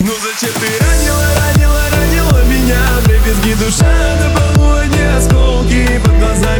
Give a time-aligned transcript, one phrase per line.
[0.00, 2.80] Ну зачем ты ранила, ранила, ранила меня?
[3.04, 6.59] Дребезги душа на полу, одни осколки Под глазами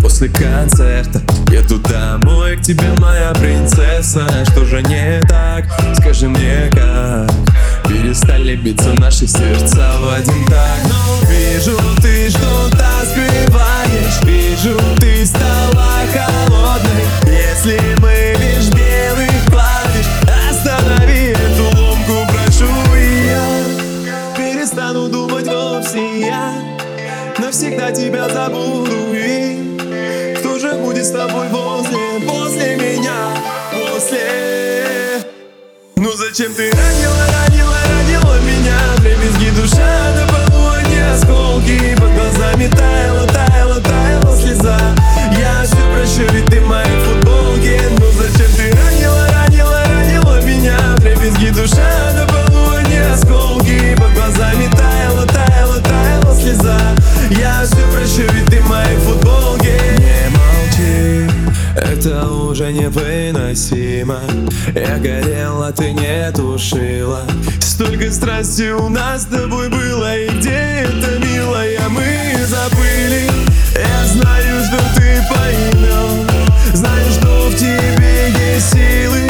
[0.00, 1.20] после концерта.
[1.50, 4.26] Еду домой к тебе, моя принцесса.
[4.50, 5.64] Что же не так?
[5.96, 7.30] Скажи мне как?
[7.88, 10.78] Перестали биться наши сердца в один так.
[10.88, 14.22] Но вижу, ты что-то скрываешь.
[14.24, 17.04] Вижу, ты стала холодной.
[17.26, 20.08] Если мы лишь белых платишь
[20.50, 26.52] Останови эту ломку, прошу я Перестану думать вовсе я.
[27.38, 29.71] Навсегда тебя забуду и
[31.02, 33.36] с тобой возле, после меня,
[33.72, 35.20] после
[35.96, 38.78] Ну зачем ты ранила, ранила, ранила меня?
[38.98, 44.78] Дребезги душа на полу, одни осколки Под глазами таяла, таяла, таяла слеза.
[45.36, 50.78] Я все прощу, ведь ты в моей футболке Ну зачем ты ранила, ранила, ранила меня?
[50.98, 52.76] Дребезги душа на полу,
[53.12, 56.78] осколки Под глазами таяла, таяла, таяла слеза.
[57.30, 58.41] Я все прощу,
[62.48, 64.20] уже невыносимо.
[64.74, 67.22] Я горела, ты не тушила
[67.60, 73.30] Столько страсти у нас с тобой было И где это, милая, мы забыли.
[73.74, 79.20] Я знаю, что ты поймешь Знаю, что в тебе есть силы.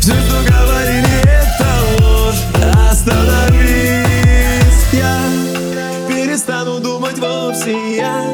[0.00, 2.42] Все, что говорили, это ложь.
[2.90, 4.06] Остановись,
[4.92, 5.18] я
[6.08, 7.96] перестану думать вовсе.
[7.96, 8.24] Я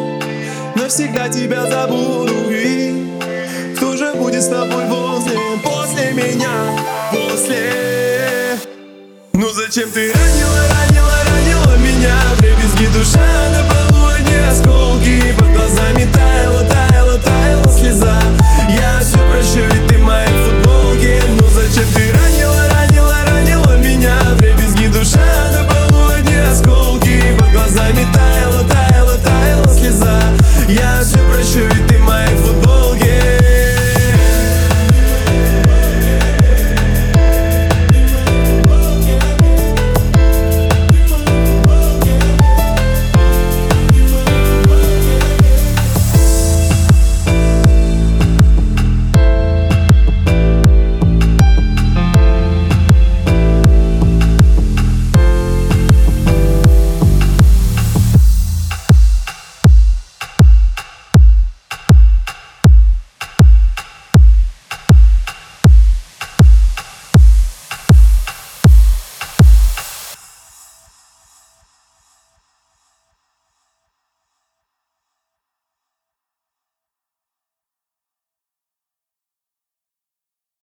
[0.74, 2.50] Навсегда тебя забуду.
[2.50, 2.73] И
[4.44, 6.78] с тобой возле, после меня,
[7.10, 8.58] после.
[9.32, 10.73] Ну зачем ты ранила,